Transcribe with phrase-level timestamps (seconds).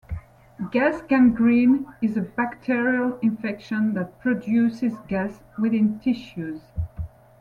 [0.71, 6.63] Gas gangrene is a bacterial infection that produces gas within tissues.